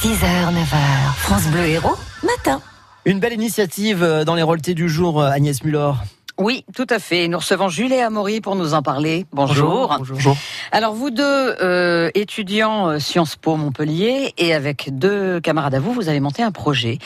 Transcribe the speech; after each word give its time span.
6h, 0.00 0.54
9h, 0.54 1.14
France 1.16 1.48
Bleu 1.48 1.66
Héros, 1.66 1.96
matin. 2.22 2.62
Une 3.04 3.18
belle 3.18 3.32
initiative 3.32 4.04
euh, 4.04 4.24
dans 4.24 4.36
les 4.36 4.44
relevés 4.44 4.74
du 4.74 4.88
jour, 4.88 5.20
euh, 5.20 5.28
Agnès 5.28 5.64
Muller. 5.64 5.90
Oui, 6.38 6.64
tout 6.72 6.86
à 6.88 7.00
fait. 7.00 7.26
Nous 7.26 7.38
recevons 7.38 7.68
Jules 7.68 7.92
et 7.92 8.00
Amaury 8.00 8.40
pour 8.40 8.54
nous 8.54 8.74
en 8.74 8.82
parler. 8.82 9.26
Bonjour. 9.32 9.96
Bonjour. 9.98 10.36
Alors 10.70 10.94
vous 10.94 11.10
deux, 11.10 11.24
euh, 11.24 12.12
étudiants 12.14 13.00
Sciences 13.00 13.34
Po 13.34 13.56
Montpellier, 13.56 14.34
et 14.38 14.54
avec 14.54 14.96
deux 14.96 15.40
camarades 15.40 15.74
à 15.74 15.80
vous, 15.80 15.92
vous 15.92 16.08
avez 16.08 16.20
monté 16.20 16.44
un 16.44 16.52
projet. 16.52 16.98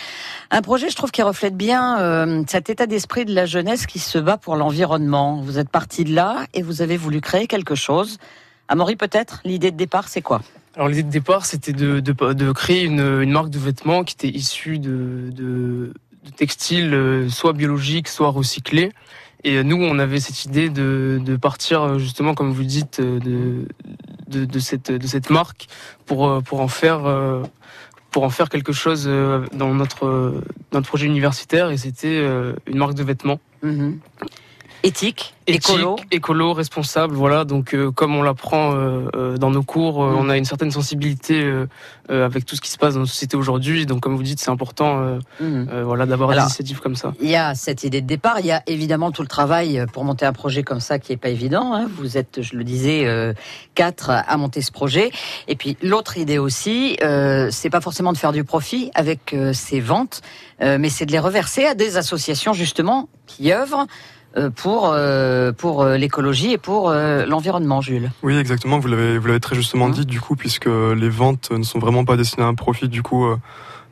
Un 0.51 0.61
projet, 0.61 0.91
je 0.91 0.97
trouve, 0.97 1.11
qui 1.11 1.23
reflète 1.23 1.57
bien 1.57 1.99
euh, 1.99 2.43
cet 2.47 2.69
état 2.69 2.87
d'esprit 2.87 3.25
de 3.25 3.35
la 3.35 3.47
jeunesse 3.47 3.87
qui 3.87 4.01
se 4.01 4.19
bat 4.19 4.37
pour 4.37 4.55
l'environnement. 4.55 5.41
Vous 5.43 5.59
êtes 5.59 5.71
parti 5.71 6.05
de 6.05 6.15
là 6.15 6.45
et 6.53 6.61
vous 6.61 6.83
avez 6.83 6.99
voulu 6.99 7.23
créer 7.23 7.47
quelque 7.47 7.75
chose. 7.75 8.19
Amaury, 8.73 8.97
peut-être, 8.97 9.43
l'idée 9.45 9.71
de 9.71 9.77
départ, 9.77 10.09
c'est 10.09 10.23
quoi? 10.23 10.41
Alors 10.77 10.89
l'idée 10.89 11.03
de 11.03 11.11
départ, 11.11 11.45
c'était 11.45 11.75
de, 11.75 12.01
de, 12.01 12.33
de 12.33 12.53
créer 12.53 12.85
une, 12.85 13.21
une 13.21 13.31
marque 13.31 13.51
de 13.51 13.59
vêtements 13.59 14.03
qui 14.03 14.15
était 14.15 14.35
issue 14.35 14.79
de, 14.79 15.29
de, 15.31 15.93
de 16.25 16.31
textiles 16.35 16.95
euh, 16.95 17.29
soit 17.29 17.53
biologiques, 17.53 18.09
soit 18.09 18.31
recyclés. 18.31 18.91
Et 19.45 19.63
nous, 19.63 19.77
on 19.77 19.99
avait 19.99 20.21
cette 20.21 20.47
idée 20.47 20.71
de, 20.71 21.21
de 21.23 21.37
partir 21.37 21.83
euh, 21.83 21.99
justement, 21.99 22.33
comme 22.35 22.51
vous 22.51 22.65
dites, 22.65 23.01
euh, 23.01 23.19
de, 23.19 23.69
de, 24.29 24.47
de 24.47 24.59
cette, 24.59 24.91
de 24.91 25.07
cette 25.07 25.29
marque 25.29 25.67
pour, 26.07 26.27
euh, 26.27 26.41
pour 26.41 26.61
en 26.61 26.69
faire 26.69 27.05
euh, 27.05 27.43
pour 28.11 28.25
en 28.25 28.31
faire 28.31 28.49
quelque 28.49 28.73
chose 28.73 29.05
euh, 29.07 29.45
dans 29.53 29.75
notre, 29.75 30.07
euh, 30.07 30.45
notre 30.73 30.87
projet 30.87 31.07
universitaire. 31.07 31.71
Et 31.71 31.77
c'était 31.77 32.09
euh, 32.09 32.55
une 32.67 32.79
marque 32.79 32.95
de 32.95 33.03
vêtements. 33.03 33.41
Mhm. 33.63 33.99
Éthique, 34.85 35.35
Éthique, 35.47 35.71
écolo. 35.71 35.97
écolo, 36.11 36.53
responsable, 36.55 37.15
voilà. 37.15 37.45
Donc, 37.45 37.73
euh, 37.75 37.91
comme 37.93 38.17
on 38.17 38.23
l'apprend 38.23 38.75
euh, 38.75 39.09
euh, 39.15 39.37
dans 39.37 39.51
nos 39.51 39.63
cours, 39.63 40.03
euh, 40.03 40.13
Mm. 40.13 40.17
on 40.19 40.29
a 40.29 40.37
une 40.37 40.45
certaine 40.45 40.71
sensibilité 40.73 41.41
euh, 41.43 41.67
euh, 42.11 42.27
avec 42.27 42.45
tout 42.45 42.57
ce 42.57 42.61
qui 42.61 42.69
se 42.71 42.79
passe 42.79 42.95
dans 42.95 43.01
nos 43.01 43.07
sociétés 43.07 43.37
aujourd'hui. 43.37 43.87
Donc, 43.87 44.01
comme 44.01 44.17
vous 44.17 44.23
dites, 44.25 44.41
c'est 44.41 44.51
important, 44.51 45.01
euh, 45.41 45.85
voilà, 45.85 46.07
d'avoir 46.07 46.31
des 46.31 46.39
initiatives 46.41 46.81
comme 46.81 46.97
ça. 46.97 47.13
Il 47.21 47.29
y 47.31 47.37
a 47.37 47.55
cette 47.55 47.85
idée 47.85 48.01
de 48.01 48.07
départ, 48.07 48.41
il 48.41 48.47
y 48.47 48.51
a 48.53 48.63
évidemment 48.67 49.13
tout 49.13 49.23
le 49.23 49.29
travail 49.29 49.85
pour 49.93 50.05
monter 50.05 50.27
un 50.27 50.33
projet 50.33 50.63
comme 50.65 50.81
ça 50.81 50.99
qui 50.99 51.13
est 51.13 51.17
pas 51.17 51.29
évident. 51.29 51.75
hein. 51.75 51.89
Vous 51.97 52.17
êtes, 52.17 52.43
je 52.43 52.57
le 52.57 52.65
disais, 52.65 53.05
euh, 53.07 53.33
quatre 53.77 54.11
à 54.11 54.37
monter 54.37 54.63
ce 54.63 54.73
projet. 54.73 55.11
Et 55.49 55.55
puis 55.57 55.77
l'autre 55.83 56.19
idée 56.19 56.39
aussi, 56.39 56.97
euh, 57.03 57.49
c'est 57.53 57.71
pas 57.71 57.81
forcément 57.81 58.13
de 58.13 58.19
faire 58.19 58.33
du 58.33 58.43
profit 58.45 58.91
avec 58.95 59.33
euh, 59.33 59.53
ces 59.53 59.81
ventes, 59.81 60.23
euh, 60.61 60.77
mais 60.79 60.89
c'est 60.89 61.07
de 61.07 61.13
les 61.13 61.19
reverser 61.21 61.65
à 61.67 61.75
des 61.75 61.97
associations 61.97 62.53
justement 62.53 63.09
qui 63.27 63.53
œuvrent 63.53 63.87
pour 64.57 64.91
euh, 64.93 65.53
pour 65.53 65.83
euh, 65.83 65.97
l'écologie 65.97 66.53
et 66.53 66.59
pour 66.59 66.91
euh, 66.91 67.27
l'environnement, 67.27 67.81
Jules. 67.81 68.11
Oui, 68.23 68.37
exactement. 68.37 68.79
Vous 68.79 68.89
l'avez, 68.89 69.19
vous 69.19 69.27
l'avez 69.27 69.41
très 69.41 69.57
justement 69.57 69.89
Mhm. 69.89 69.95
dit, 69.95 70.07
du 70.07 70.21
coup, 70.21 70.37
puisque 70.37 70.67
les 70.67 71.09
ventes 71.09 71.51
ne 71.51 71.63
sont 71.63 71.79
vraiment 71.79 72.05
pas 72.05 72.17
destinées 72.17 72.45
à 72.45 72.49
un 72.49 72.55
profit, 72.55 72.89
du 72.89 73.03
coup, 73.03 73.27
euh, 73.27 73.37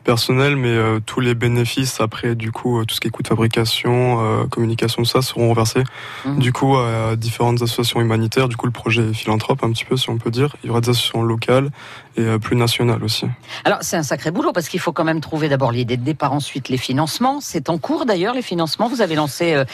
personnel, 0.04 0.56
mais 0.56 0.68
euh, 0.68 1.00
tous 1.04 1.20
les 1.20 1.34
bénéfices 1.34 2.00
après, 2.00 2.34
du 2.34 2.52
coup, 2.52 2.80
euh, 2.80 2.84
tout 2.84 2.94
ce 2.94 3.00
qui 3.00 3.08
est 3.08 3.10
coût 3.10 3.22
de 3.22 3.28
fabrication, 3.28 4.18
euh, 4.42 4.46
communication, 4.46 5.02
tout 5.02 5.08
ça, 5.08 5.22
seront 5.22 5.50
reversés, 5.50 5.84
Mhm. 6.24 6.38
du 6.38 6.52
coup, 6.52 6.76
à 6.76 7.16
différentes 7.16 7.62
associations 7.62 8.00
humanitaires. 8.00 8.48
Du 8.48 8.56
coup, 8.56 8.66
le 8.66 8.72
projet 8.72 9.02
est 9.10 9.14
philanthrope, 9.14 9.62
un 9.62 9.70
petit 9.72 9.84
peu, 9.84 9.96
si 9.96 10.10
on 10.10 10.18
peut 10.18 10.30
dire. 10.30 10.56
Il 10.62 10.68
y 10.68 10.70
aura 10.70 10.80
des 10.80 10.90
associations 10.90 11.22
locales 11.22 11.70
et 12.16 12.22
euh, 12.22 12.38
plus 12.38 12.56
nationales 12.56 13.02
aussi. 13.04 13.26
Alors 13.64 13.78
c'est 13.82 13.96
un 13.96 14.02
sacré 14.02 14.30
boulot 14.30 14.52
parce 14.52 14.68
qu'il 14.68 14.80
faut 14.80 14.92
quand 14.92 15.04
même 15.04 15.20
trouver 15.20 15.48
d'abord 15.48 15.70
l'idée 15.72 15.96
de 15.96 16.04
départ, 16.04 16.32
ensuite 16.32 16.68
les 16.68 16.76
financements. 16.76 17.40
C'est 17.40 17.68
en 17.70 17.78
cours 17.78 18.04
d'ailleurs 18.06 18.34
les 18.34 18.42
financements. 18.42 18.88
Vous 18.88 19.00
avez 19.00 19.14
lancé, 19.14 19.54
euh, 19.54 19.64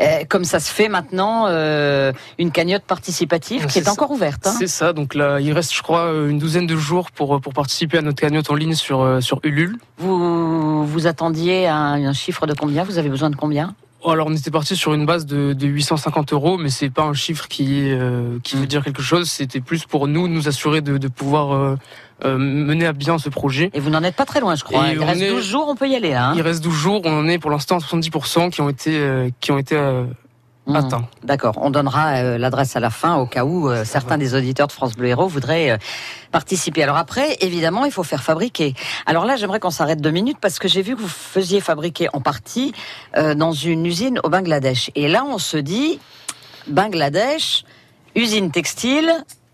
euh, 0.00 0.24
comme 0.28 0.44
ça 0.44 0.60
se 0.60 0.70
fait 0.72 0.88
maintenant, 0.88 1.46
euh, 1.48 2.12
une 2.38 2.50
cagnotte 2.52 2.84
participative 2.84 3.66
qui 3.66 3.78
est 3.78 3.88
encore 3.88 4.10
ouverte. 4.10 4.46
hein. 4.46 4.54
C'est 4.58 4.66
ça. 4.66 4.92
Donc 4.92 5.14
là, 5.14 5.40
il 5.40 5.52
reste, 5.52 5.74
je 5.74 5.82
crois, 5.82 6.10
une 6.28 6.38
douzaine 6.38 6.66
de 6.66 6.76
jours 6.76 7.10
pour, 7.10 7.40
pour 7.40 7.52
participer 7.54 7.98
à 7.98 8.02
notre 8.02 8.20
cagnotte 8.20 8.50
en 8.50 8.54
ligne 8.54 8.74
sur, 8.74 9.18
sur 9.22 9.40
Ulule. 9.42 9.67
Vous 9.98 10.86
vous 10.86 11.06
attendiez 11.06 11.66
à 11.66 11.76
un, 11.76 12.12
chiffre 12.12 12.46
de 12.46 12.54
combien? 12.54 12.84
Vous 12.84 12.98
avez 12.98 13.08
besoin 13.08 13.30
de 13.30 13.36
combien? 13.36 13.74
Alors, 14.06 14.28
on 14.28 14.34
était 14.34 14.50
parti 14.52 14.76
sur 14.76 14.94
une 14.94 15.06
base 15.06 15.26
de, 15.26 15.52
de 15.54 15.66
850 15.66 16.32
euros, 16.32 16.56
mais 16.56 16.70
c'est 16.70 16.88
pas 16.88 17.02
un 17.02 17.14
chiffre 17.14 17.48
qui, 17.48 17.90
euh, 17.90 18.38
qui 18.44 18.56
veut 18.56 18.66
dire 18.66 18.84
quelque 18.84 19.02
chose. 19.02 19.28
C'était 19.28 19.60
plus 19.60 19.84
pour 19.86 20.06
nous, 20.06 20.28
nous 20.28 20.46
assurer 20.46 20.80
de, 20.82 20.98
de 20.98 21.08
pouvoir 21.08 21.52
euh, 21.52 21.76
euh, 22.24 22.38
mener 22.38 22.86
à 22.86 22.92
bien 22.92 23.18
ce 23.18 23.28
projet. 23.28 23.70
Et 23.74 23.80
vous 23.80 23.90
n'en 23.90 24.02
êtes 24.04 24.14
pas 24.14 24.24
très 24.24 24.40
loin, 24.40 24.54
je 24.54 24.62
crois. 24.62 24.88
Et 24.88 24.92
Il 24.92 25.02
reste 25.02 25.20
est- 25.22 25.30
12 25.30 25.44
jours, 25.44 25.66
on 25.68 25.74
peut 25.74 25.88
y 25.88 25.96
aller 25.96 26.10
là. 26.12 26.28
hein 26.30 26.32
Il 26.36 26.42
reste 26.42 26.62
12 26.62 26.74
jours, 26.74 27.00
on 27.04 27.18
en 27.18 27.26
est 27.28 27.38
pour 27.40 27.50
l'instant 27.50 27.76
à 27.76 27.80
70% 27.80 28.50
qui 28.50 28.60
ont 28.60 28.68
été, 28.68 29.32
qui 29.40 29.50
ont 29.50 29.58
été 29.58 29.76
Mmh. 30.68 30.76
atteints. 30.76 31.08
D'accord, 31.24 31.54
on 31.62 31.70
donnera 31.70 32.16
euh, 32.16 32.38
l'adresse 32.38 32.76
à 32.76 32.80
la 32.80 32.90
fin 32.90 33.16
au 33.16 33.26
cas 33.26 33.44
où 33.44 33.70
euh, 33.70 33.84
certains 33.86 34.18
des 34.18 34.34
auditeurs 34.34 34.66
de 34.66 34.72
France 34.72 34.94
Bleu 34.94 35.08
Héros 35.08 35.26
voudraient 35.26 35.70
euh, 35.70 35.76
participer. 36.30 36.82
Alors 36.82 36.96
après, 36.98 37.36
évidemment, 37.40 37.86
il 37.86 37.90
faut 37.90 38.02
faire 38.02 38.22
fabriquer. 38.22 38.74
Alors 39.06 39.24
là, 39.24 39.36
j'aimerais 39.36 39.60
qu'on 39.60 39.70
s'arrête 39.70 40.00
deux 40.02 40.10
minutes 40.10 40.38
parce 40.40 40.58
que 40.58 40.68
j'ai 40.68 40.82
vu 40.82 40.94
que 40.94 41.00
vous 41.00 41.08
faisiez 41.08 41.60
fabriquer 41.60 42.08
en 42.12 42.20
partie 42.20 42.72
dans 43.36 43.52
une 43.52 43.86
usine 43.86 44.20
au 44.24 44.28
Bangladesh. 44.28 44.90
Et 44.94 45.08
là, 45.08 45.24
on 45.26 45.38
se 45.38 45.56
dit, 45.56 45.98
Bangladesh, 46.68 47.64
usine 48.14 48.50
textile, 48.50 49.10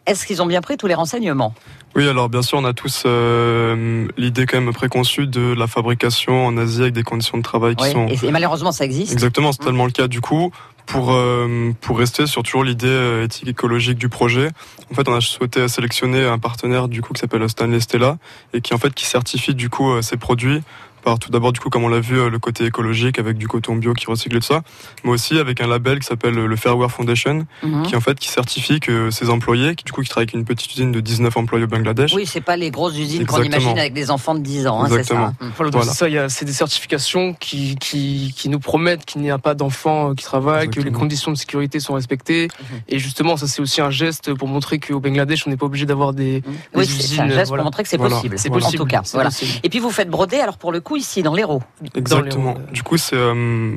est-ce 0.06 0.26
qu'ils 0.26 0.42
ont 0.42 0.46
bien 0.46 0.60
pris 0.60 0.76
tous 0.76 0.86
les 0.86 0.94
renseignements? 0.94 1.54
Oui, 1.96 2.08
alors 2.08 2.28
bien 2.28 2.42
sûr, 2.42 2.58
on 2.58 2.64
a 2.64 2.72
tous 2.72 3.04
euh, 3.06 4.08
l'idée 4.16 4.46
quand 4.46 4.60
même 4.60 4.72
préconçue 4.75 5.28
de 5.28 5.54
la 5.56 5.69
fabrication 5.69 6.44
en 6.46 6.56
Asie 6.56 6.82
avec 6.82 6.92
des 6.94 7.04
conditions 7.04 7.38
de 7.38 7.42
travail 7.44 7.76
qui 7.76 7.84
Oui, 7.84 7.92
sont 7.92 8.08
et, 8.08 8.31
malheureusement, 8.32 8.72
ça 8.72 8.84
existe. 8.84 9.12
Exactement, 9.12 9.52
c'est 9.52 9.62
Mm. 9.62 9.64
tellement 9.64 9.86
le 9.86 9.92
cas. 9.92 10.08
Du 10.08 10.20
coup, 10.20 10.50
pour 10.87 11.12
euh, 11.12 11.72
pour 11.81 11.99
rester 11.99 12.27
sur 12.27 12.43
toujours 12.43 12.65
l'idée 12.65 12.87
euh, 12.87 13.25
éthique 13.25 13.49
écologique 13.49 13.99
du 13.99 14.09
projet, 14.09 14.50
en 14.91 14.95
fait, 14.95 15.09
on 15.09 15.15
a 15.15 15.21
souhaité 15.21 15.67
sélectionner 15.69 16.25
un 16.25 16.39
partenaire 16.39 16.89
du 16.89 17.00
coup 17.00 17.12
qui 17.12 17.21
s'appelle 17.21 17.49
Stanley 17.49 17.81
Stella 17.81 18.19
et 18.53 18.61
qui 18.61 18.75
en 18.75 18.78
fait 18.78 18.93
qui 18.93 19.05
certifie 19.06 19.55
du 19.55 19.71
coup 19.71 19.91
euh, 19.91 20.03
ces 20.03 20.17
produits 20.17 20.62
par 21.04 21.19
tout 21.19 21.31
d'abord 21.31 21.53
du 21.53 21.60
coup 21.60 21.69
comme 21.70 21.84
on 21.84 21.88
l'a 21.88 22.00
vu 22.00 22.19
euh, 22.19 22.31
le 22.31 22.38
côté 22.38 22.65
écologique 22.65 23.19
avec 23.19 23.37
du 23.38 23.47
coton 23.47 23.76
bio 23.76 23.92
qui 23.94 24.06
recycle 24.06 24.37
et 24.37 24.41
tout 24.41 24.47
ça, 24.47 24.62
mais 25.04 25.10
aussi 25.10 25.38
avec 25.38 25.60
un 25.60 25.66
label 25.66 25.98
qui 26.00 26.06
s'appelle 26.06 26.34
le 26.34 26.56
Fairwear 26.56 26.91
Foundation 26.91 27.47
Mhm. 27.62 27.82
qui 27.87 27.94
en 27.97 28.00
fait 28.00 28.19
qui 28.19 28.28
certifie 28.28 28.81
que 28.81 29.10
ces 29.10 29.28
employés 29.31 29.75
qui 29.75 29.84
du 29.84 29.93
coup 29.93 30.03
qui 30.03 30.09
travaillent 30.09 30.25
avec 30.25 30.34
une 30.34 30.44
petite 30.44 30.72
usine 30.72 30.93
de 30.93 31.00
19 31.00 31.37
employés 31.37 31.64
au 31.64 31.69
Bangladesh. 31.69 32.12
Oui, 32.14 32.26
c'est 32.26 32.41
pas 32.41 32.56
les 32.56 32.70
grosses 32.70 32.97
usines 32.98 33.26
qu'on 33.26 33.43
imagine 33.43 33.78
avec 33.78 33.93
des 33.93 34.10
enfants 34.10 34.34
de 34.34 34.41
10 34.41 34.66
ans, 34.66 34.81
hein, 34.82 34.87
c'est 34.88 34.94
ça. 34.94 34.98
Exactement. 35.00 35.26
hein. 35.41 35.53
Voilà, 35.56 35.82
c'est 35.82 35.91
ça, 35.98 36.09
il 36.09 36.14
y 36.14 36.19
a, 36.19 36.28
c'est 36.28 36.44
des 36.44 36.53
certifications 36.53 37.34
qui, 37.34 37.76
qui, 37.76 38.32
qui 38.37 38.48
nous 38.48 38.59
promettent 38.60 39.04
qu'il 39.04 39.20
n'y 39.20 39.31
a 39.31 39.38
pas 39.38 39.54
d'enfants 39.54 40.10
euh, 40.10 40.14
qui 40.14 40.25
travaillent, 40.25 40.69
que 40.70 40.81
les 40.81 40.91
conditions 40.93 41.31
de 41.32 41.37
sécurité 41.37 41.81
sont 41.81 41.94
respectées. 41.94 42.48
Mhm. 42.48 42.78
Et 42.88 42.98
justement, 42.98 43.37
ça 43.37 43.47
c'est 43.47 43.60
aussi 43.60 43.81
un 43.81 43.91
geste 43.91 44.32
pour 44.34 44.48
montrer 44.48 44.78
qu'au 44.78 45.00
Bangladesh, 45.00 45.47
on 45.47 45.50
n'est 45.50 45.56
pas 45.56 45.66
obligé 45.66 45.87
d'avoir 45.87 46.12
des, 46.12 46.41
des 46.41 46.44
Oui, 46.75 46.87
c'est 46.87 47.03
c'est 47.03 47.20
un 47.20 47.26
usines, 47.26 47.34
geste 47.37 47.48
voilà. 47.48 47.62
pour 47.62 47.64
montrer 47.66 47.82
que 47.82 47.88
c'est 47.88 47.97
Voilà. 47.97 48.16
possible. 48.16 48.38
C'est 48.38 48.50
En 48.50 48.54
possible. 48.54 48.78
tout 48.78 48.87
cas, 48.87 49.00
c'est 49.04 49.16
voilà. 49.16 49.31
possible. 49.31 49.53
Et 49.62 49.69
puis 49.69 49.78
vous 49.78 49.91
faites 49.91 50.09
broder, 50.10 50.38
alors 50.41 50.56
pour 50.59 50.72
le 50.72 50.81
coup, 50.81 50.94
ici, 50.97 51.22
dans 51.22 51.34
l'Hérault. 51.34 51.62
Exactement. 51.94 52.55
Dans 52.55 52.72
Du 52.72 52.82
coup, 52.82 52.97
c'est 52.97 53.16
euh, 53.16 53.77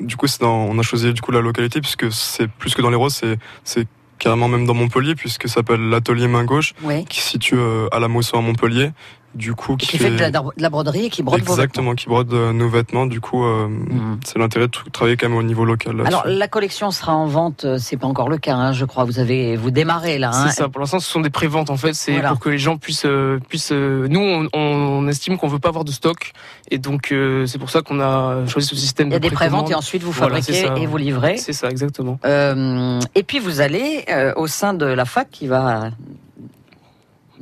du 0.00 0.16
coup, 0.16 0.26
c'est 0.26 0.40
dans, 0.40 0.64
on 0.64 0.78
a 0.78 0.82
choisi 0.82 1.12
du 1.12 1.20
coup 1.20 1.30
la 1.30 1.40
localité 1.40 1.80
puisque 1.80 2.12
c'est 2.12 2.48
plus 2.48 2.74
que 2.74 2.82
dans 2.82 2.90
les 2.90 2.96
Roses, 2.96 3.22
c'est 3.64 3.88
carrément 4.18 4.48
même 4.48 4.66
dans 4.66 4.74
Montpellier 4.74 5.14
puisque 5.14 5.48
ça 5.48 5.56
s'appelle 5.56 5.80
l'atelier 5.88 6.28
main 6.28 6.44
gauche 6.44 6.74
qui 7.08 7.20
se 7.20 7.30
situe 7.30 7.56
euh, 7.56 7.88
à 7.92 7.98
la 7.98 8.08
Mosson 8.08 8.38
à 8.38 8.40
Montpellier. 8.40 8.90
Du 9.34 9.54
coup, 9.54 9.76
Qui, 9.76 9.98
fait 9.98 10.10
de 10.10 10.18
la, 10.18 10.30
de 10.30 10.38
la 10.58 10.70
broderie 10.70 11.06
et 11.06 11.10
qui 11.10 11.22
brode 11.24 11.42
vos 11.42 11.54
exactement, 11.54 11.94
qui 11.96 12.06
brode 12.06 12.32
euh, 12.32 12.52
nos 12.52 12.68
vêtements. 12.68 13.06
Du 13.06 13.20
coup, 13.20 13.44
euh, 13.44 13.66
Mhm. 13.68 14.20
c'est 14.24 14.38
l'intérêt 14.38 14.66
de 14.68 14.72
tr- 14.72 14.88
travailler 14.92 15.16
quand 15.16 15.28
même 15.28 15.36
au 15.36 15.42
niveau 15.42 15.64
local. 15.64 16.00
Alors 16.06 16.22
la 16.26 16.46
collection 16.46 16.90
sera 16.92 17.14
en 17.14 17.26
vente, 17.26 17.64
euh, 17.64 17.78
c'est 17.80 17.96
pas 17.96 18.06
encore 18.06 18.28
le 18.28 18.38
cas, 18.38 18.54
hein, 18.54 18.72
je 18.72 18.84
crois. 18.84 19.02
Vous 19.04 19.18
avez 19.18 19.56
vous 19.56 19.72
démarrez 19.72 20.18
là. 20.18 20.30
hein. 20.32 20.46
C'est 20.48 20.54
ça. 20.62 20.68
Pour 20.68 20.80
l'instant, 20.80 21.00
ce 21.00 21.10
sont 21.10 21.20
des 21.20 21.30
préventes 21.30 21.70
en 21.70 21.76
fait. 21.76 21.94
C'est 21.94 22.12
Voilà. 22.12 22.28
pour 22.28 22.38
que 22.38 22.48
les 22.48 22.58
gens 22.58 22.76
puissent, 22.76 23.06
puissent. 23.48 23.72
nous, 23.72 24.20
on, 24.20 24.48
on 24.52 25.08
estime 25.08 25.36
qu'on 25.36 25.48
veut 25.48 25.58
pas 25.58 25.68
avoir 25.70 25.84
de 25.84 25.90
stock, 25.90 26.30
et 26.70 26.78
donc 26.78 27.10
euh, 27.10 27.46
c'est 27.46 27.58
pour 27.58 27.70
ça 27.70 27.82
qu'on 27.82 28.00
a 28.00 28.46
choisi 28.46 28.68
ce 28.68 28.76
système. 28.76 29.08
Il 29.08 29.12
y 29.12 29.16
a 29.16 29.18
de 29.18 29.28
des 29.28 29.34
préventes 29.34 29.68
et 29.70 29.74
ensuite 29.74 30.02
vous 30.04 30.12
fabriquez 30.12 30.64
et 30.76 30.86
vous 30.86 30.96
livrez. 30.96 31.38
C'est 31.38 31.52
ça, 31.52 31.70
exactement. 31.70 32.20
Euh, 32.24 33.00
et 33.16 33.24
puis 33.24 33.40
vous 33.40 33.60
allez 33.60 34.04
euh, 34.10 34.32
au 34.36 34.46
sein 34.46 34.74
de 34.74 34.86
la 34.86 35.04
fac 35.04 35.28
qui 35.30 35.48
va 35.48 35.90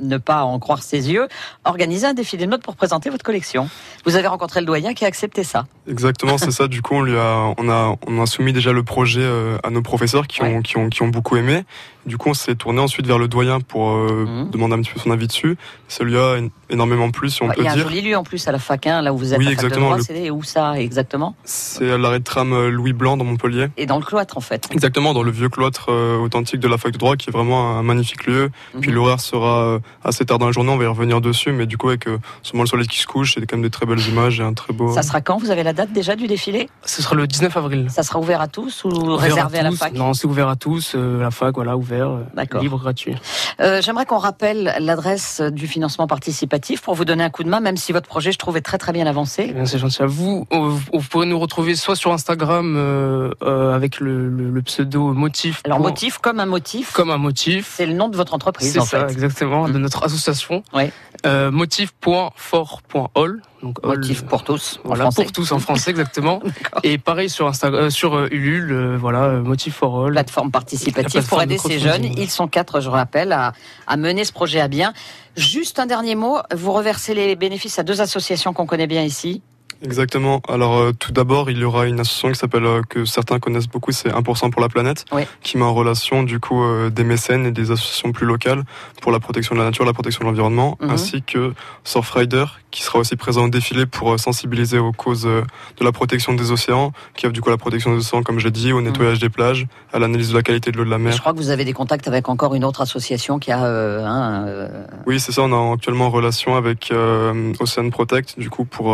ne 0.03 0.17
pas 0.17 0.43
en 0.43 0.59
croire 0.59 0.83
ses 0.83 1.11
yeux, 1.11 1.27
organiser 1.65 2.07
un 2.07 2.13
défilé 2.13 2.45
de 2.45 2.49
mode 2.49 2.61
pour 2.61 2.75
présenter 2.75 3.09
votre 3.09 3.23
collection. 3.23 3.69
Vous 4.05 4.15
avez 4.15 4.27
rencontré 4.27 4.59
le 4.59 4.65
doyen 4.65 4.93
qui 4.93 5.05
a 5.05 5.07
accepté 5.07 5.43
ça. 5.43 5.65
Exactement, 5.87 6.37
c'est 6.37 6.51
ça. 6.51 6.67
Du 6.67 6.81
coup, 6.81 6.95
on 6.95 7.01
lui 7.01 7.17
a, 7.17 7.53
on 7.57 7.69
a, 7.69 7.95
on 8.07 8.21
a 8.21 8.25
soumis 8.25 8.53
déjà 8.53 8.71
le 8.71 8.83
projet 8.83 9.21
euh, 9.21 9.57
à 9.63 9.69
nos 9.69 9.81
professeurs 9.81 10.27
qui 10.27 10.41
ont, 10.43 10.61
qui 10.61 10.77
ont, 10.77 10.89
qui 10.89 11.01
ont 11.01 11.07
beaucoup 11.07 11.35
aimé. 11.37 11.63
Du 12.05 12.17
coup, 12.17 12.29
on 12.29 12.33
s'est 12.33 12.55
tourné 12.55 12.79
ensuite 12.81 13.07
vers 13.07 13.17
le 13.17 13.27
doyen 13.27 13.61
pour 13.61 13.89
euh, 13.91 14.25
Mhm. 14.27 14.49
demander 14.51 14.75
un 14.75 14.81
petit 14.81 14.91
peu 14.91 14.99
son 14.99 15.11
avis 15.11 15.27
dessus. 15.27 15.57
Ça 15.87 16.03
lui 16.03 16.17
a 16.17 16.37
é- 16.37 16.51
énormément 16.69 17.09
plu, 17.11 17.29
si 17.29 17.41
on 17.43 17.47
Il 17.47 17.53
peut 17.55 17.63
y 17.63 17.67
a 17.67 17.71
un 17.71 17.75
dire. 17.75 17.83
joli 17.87 18.01
lieu 18.01 18.17
en 18.17 18.23
plus 18.23 18.45
à 18.47 18.51
la 18.51 18.59
fac, 18.59 18.85
hein, 18.87 19.01
là 19.01 19.13
où 19.13 19.17
vous 19.17 19.33
êtes 19.33 19.39
Oui, 19.39 19.45
à 19.45 19.49
fac 19.51 19.57
de 19.57 19.61
exactement, 19.65 19.85
droit. 19.87 19.97
le- 19.97 20.03
C'est 20.03 20.29
où 20.29 20.43
ça 20.43 20.79
exactement? 20.79 21.35
C'est 21.45 21.91
à 21.91 21.97
l'arrêt 21.97 22.19
de 22.19 22.23
tram 22.23 22.51
euh, 22.51 22.69
Louis 22.69 22.91
Blanc 22.93 23.15
dans 23.15 23.23
Montpellier. 23.23 23.67
Et 23.77 23.85
dans 23.85 23.97
le 23.99 24.03
cloître 24.03 24.37
en 24.37 24.41
fait. 24.41 24.67
Exactement, 24.71 25.13
dans 25.13 25.23
le 25.23 25.31
vieux 25.31 25.47
cloître 25.49 25.87
euh, 25.89 26.17
authentique 26.17 26.59
de 26.59 26.67
la 26.67 26.77
fac 26.77 26.91
de 26.91 26.97
droit, 26.97 27.15
qui 27.15 27.29
est 27.29 27.33
vraiment 27.33 27.77
un 27.77 27.83
magnifique 27.83 28.25
lieu. 28.25 28.49
Puis 28.81 28.89
Mhm. 28.89 28.95
l'horaire 28.95 29.19
sera 29.21 29.63
euh, 29.63 29.79
assez 30.03 30.25
tard 30.25 30.39
dans 30.39 30.47
la 30.47 30.51
journée, 30.51 30.71
on 30.71 30.77
va 30.77 30.83
y 30.83 30.87
revenir 30.87 31.21
dessus, 31.21 31.51
mais 31.53 31.65
du 31.67 31.77
coup 31.77 31.87
avec 31.89 32.07
euh, 32.07 32.17
sûrement 32.41 32.63
le 32.63 32.67
soleil 32.69 32.87
qui 32.87 32.99
se 32.99 33.07
couche, 33.07 33.35
c'est 33.35 33.45
quand 33.45 33.55
même 33.55 33.63
des 33.63 33.69
très 33.69 33.85
belles 33.85 34.05
images 34.09 34.39
et 34.39 34.43
un 34.43 34.53
très 34.53 34.73
beau. 34.73 34.91
Ça 34.93 35.03
sera 35.03 35.21
quand? 35.21 35.37
Vous 35.37 35.51
avez 35.51 35.63
la 35.63 35.71
date 35.73 35.93
déjà 35.93 36.15
du 36.17 36.27
défilé? 36.27 36.69
Ce 36.83 37.01
sera 37.01 37.15
le 37.15 37.27
19 37.27 37.55
avril. 37.55 37.87
Ça 37.89 38.03
sera 38.03 38.19
ouvert 38.19 38.41
à 38.41 38.47
tous 38.49 38.83
ou 38.83 38.89
Ouvert 38.89 39.19
réservé 39.19 39.59
à, 39.59 39.63
la 39.63 39.69
tous. 39.69 39.77
fac? 39.77 39.93
Non, 39.93 40.13
c'est 40.13 40.27
ouvert 40.27 40.49
à 40.49 40.55
tous. 40.57 40.93
euh, 40.95 41.21
la 41.21 41.31
fac, 41.31 41.53
voilà, 41.55 41.77
ouvert. 41.77 41.92
Ouvert, 41.93 42.09
euh, 42.11 42.59
libre, 42.61 42.77
gratuit. 42.79 43.15
Euh, 43.59 43.81
J'aimerais 43.81 44.05
qu'on 44.05 44.17
rappelle 44.17 44.75
l'adresse 44.79 45.41
du 45.41 45.67
financement 45.67 46.07
participatif 46.07 46.81
pour 46.81 46.95
vous 46.95 47.05
donner 47.05 47.23
un 47.23 47.29
coup 47.29 47.43
de 47.43 47.49
main, 47.49 47.59
même 47.59 47.77
si 47.77 47.91
votre 47.91 48.07
projet, 48.07 48.31
je 48.31 48.37
trouve, 48.37 48.57
est 48.57 48.61
très 48.61 48.77
très 48.77 48.91
bien 48.91 49.05
Eh 49.05 49.09
avancé. 49.09 49.47
bien, 49.53 49.65
C'est 49.65 49.77
gentil 49.79 50.01
à 50.03 50.05
vous. 50.05 50.45
Euh, 50.53 50.69
Vous 50.93 51.01
pourrez 51.09 51.25
nous 51.25 51.39
retrouver 51.39 51.75
soit 51.75 51.95
sur 51.95 52.11
Instagram 52.13 52.75
euh, 52.77 53.31
euh, 53.43 53.73
avec 53.75 53.99
le, 53.99 54.29
le- 54.29 54.49
le 54.49 54.61
pseudo 54.61 55.13
motif. 55.13 55.61
Alors, 55.65 55.79
motif 55.79 56.17
comme 56.19 56.39
un 56.39 56.45
motif, 56.45 56.91
Comme 56.93 57.11
un 57.11 57.17
motif. 57.17 57.73
c'est 57.75 57.85
le 57.85 57.93
nom 57.93 58.09
de 58.09 58.15
votre 58.17 58.33
entreprise, 58.33 58.73
C'est 58.73 58.79
en 58.79 58.85
ça, 58.85 59.05
fait. 59.07 59.11
exactement, 59.13 59.67
de 59.67 59.77
Mm. 59.77 59.81
notre 59.81 60.03
association. 60.03 60.63
Euh, 61.25 61.51
motif.fort.all. 61.51 63.41
Donc, 63.61 63.77
all, 63.83 63.97
Motif 63.97 64.23
pour 64.25 64.43
tous, 64.43 64.79
Voilà, 64.83 65.07
pour 65.09 65.31
tous 65.31 65.51
en 65.53 65.59
français, 65.59 65.91
exactement. 65.91 66.41
Et 66.83 66.97
pareil 66.97 67.29
sur 67.29 67.47
Instagram, 67.47 67.89
sur 67.89 68.25
Ulule, 68.25 68.97
voilà, 68.99 69.29
Motif 69.39 69.75
for 69.75 70.05
All. 70.05 70.11
plateforme 70.11 70.47
La 70.47 70.51
participative 70.51 71.11
plateforme 71.21 71.47
pour 71.55 71.71
ces 71.71 71.79
jeunes. 71.83 72.05
Ils 72.17 72.29
sont 72.29 72.47
quatre, 72.47 72.81
je 72.81 72.89
rappelle, 72.89 73.31
à, 73.31 73.53
à 73.87 73.97
mener 73.97 74.23
ce 74.25 74.31
projet 74.33 74.59
à 74.59 74.67
bien. 74.67 74.93
Juste 75.35 75.79
un 75.79 75.85
dernier 75.85 76.15
mot, 76.15 76.39
vous 76.53 76.71
reversez 76.71 77.13
les 77.13 77.35
bénéfices 77.35 77.79
à 77.79 77.83
deux 77.83 78.01
associations 78.01 78.53
qu'on 78.53 78.65
connaît 78.65 78.87
bien 78.87 79.03
ici. 79.03 79.41
Exactement. 79.83 80.41
Alors 80.47 80.77
euh, 80.77 80.91
tout 80.97 81.11
d'abord, 81.11 81.49
il 81.51 81.57
y 81.57 81.63
aura 81.63 81.85
une 81.87 81.99
association 81.99 82.29
qui 82.31 82.35
s'appelle 82.39 82.65
euh, 82.65 82.81
que 82.87 83.05
certains 83.05 83.39
connaissent 83.39 83.67
beaucoup, 83.67 83.91
c'est 83.91 84.09
1% 84.09 84.49
pour 84.49 84.61
la 84.61 84.69
planète, 84.69 85.05
Oui. 85.11 85.23
qui 85.41 85.57
met 85.57 85.63
en 85.65 85.73
relation 85.73 86.23
du 86.23 86.39
coup 86.39 86.63
euh, 86.63 86.89
des 86.89 87.03
mécènes 87.03 87.45
et 87.45 87.51
des 87.51 87.71
associations 87.71 88.11
plus 88.11 88.25
locales 88.25 88.63
pour 89.01 89.11
la 89.11 89.19
protection 89.19 89.55
de 89.55 89.59
la 89.59 89.65
nature, 89.65 89.85
la 89.85 89.93
protection 89.93 90.21
de 90.21 90.25
l'environnement, 90.27 90.77
Mhm. 90.81 90.89
ainsi 90.89 91.21
que 91.21 91.53
Surfrider 91.83 92.45
qui 92.71 92.81
sera 92.81 92.97
aussi 92.99 93.15
présent 93.15 93.43
au 93.45 93.49
défilé 93.49 93.85
pour 93.85 94.19
sensibiliser 94.19 94.79
aux 94.79 94.93
causes 94.93 95.25
de 95.25 95.83
la 95.85 95.91
protection 95.91 96.33
des 96.33 96.51
océans, 96.51 96.91
qui 97.15 97.25
œuvre 97.27 97.33
du 97.33 97.39
coup 97.41 97.49
la 97.51 97.57
protection 97.57 97.91
des 97.91 97.97
océans 97.99 98.23
comme 98.23 98.39
j'ai 98.39 98.49
dit, 98.49 98.71
au 98.73 98.81
nettoyage 98.81 99.19
des 99.19 99.29
plages, 99.29 99.67
à 99.91 99.99
l'analyse 99.99 100.29
de 100.29 100.33
la 100.35 100.41
qualité 100.41 100.71
de 100.71 100.77
l'eau 100.77 100.85
de 100.85 100.89
la 100.89 100.97
Je 100.97 101.03
mer. 101.03 101.19
crois 101.19 101.33
que 101.33 101.37
vous 101.37 101.51
avez 101.51 101.65
des 101.65 101.73
contacts 101.73 102.07
avec 102.07 102.29
encore 102.29 102.55
une 102.55 102.63
autre 102.65 102.81
association 102.81 103.37
qui 103.37 103.51
a 103.51 103.59
un, 103.63 104.67
Oui, 105.05 105.19
c'est 105.19 105.31
ça. 105.31 105.43
On 105.43 105.51
est 105.71 105.73
actuellement 105.73 106.07
en 106.07 106.09
relation 106.09 106.55
avec 106.55 106.91
Ocean 107.59 107.89
Protect, 107.91 108.39
du 108.39 108.49
coup 108.49 108.65
pour 108.65 108.87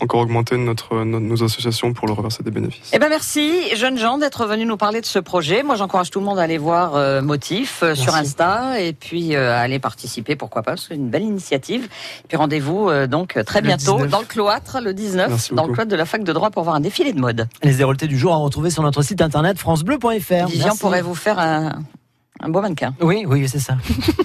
encore 0.00 0.21
augmenter 0.22 0.56
notre, 0.56 1.04
nos, 1.04 1.20
nos 1.20 1.42
associations 1.44 1.92
pour 1.92 2.06
leur 2.06 2.16
reverser 2.16 2.42
des 2.42 2.50
bénéfices. 2.50 2.90
Eh 2.92 2.98
ben 2.98 3.08
merci, 3.08 3.74
jeunes 3.76 3.98
gens, 3.98 4.18
d'être 4.18 4.46
venus 4.46 4.66
nous 4.66 4.76
parler 4.76 5.00
de 5.00 5.06
ce 5.06 5.18
projet. 5.18 5.62
Moi, 5.62 5.74
j'encourage 5.76 6.10
tout 6.10 6.20
le 6.20 6.24
monde 6.26 6.38
à 6.38 6.42
aller 6.42 6.58
voir 6.58 6.94
euh, 6.96 7.20
Motif 7.20 7.82
euh, 7.82 7.94
sur. 7.94 8.14
Insta 8.14 8.80
et 8.80 8.92
puis 8.92 9.34
euh, 9.34 9.52
à 9.52 9.60
aller 9.60 9.78
participer, 9.78 10.36
pourquoi 10.36 10.62
pas, 10.62 10.76
c'est 10.76 10.94
une 10.94 11.08
belle 11.08 11.22
initiative. 11.22 11.88
Puis 12.28 12.36
rendez-vous 12.36 12.88
euh, 12.88 13.06
donc 13.06 13.38
très 13.46 13.60
Le 13.60 13.66
bientôt 13.66 13.94
19. 13.96 14.10
dans 14.10 14.20
le 14.20 14.26
cloître, 14.26 14.80
le 14.82 14.94
19, 14.94 15.28
Merci 15.30 15.54
dans 15.54 15.66
le 15.66 15.72
cloître 15.72 15.90
de 15.90 15.96
la 15.96 16.04
fac 16.04 16.22
de 16.22 16.32
droit 16.32 16.50
pour 16.50 16.62
voir 16.64 16.76
un 16.76 16.80
défilé 16.80 17.12
de 17.12 17.20
mode. 17.20 17.48
Les 17.62 17.80
éroltés 17.80 18.06
du 18.06 18.18
jour 18.18 18.32
à 18.32 18.36
retrouver 18.36 18.70
sur 18.70 18.82
notre 18.82 19.02
site 19.02 19.20
internet 19.22 19.58
francebleu.fr. 19.58 20.46
Vivian 20.46 20.76
pourrait 20.76 21.02
vous 21.02 21.14
faire 21.14 21.38
un, 21.38 21.72
un 22.40 22.48
beau 22.48 22.60
mannequin. 22.60 22.94
Oui, 23.00 23.24
oui, 23.26 23.48
c'est 23.48 23.58
ça. 23.60 23.76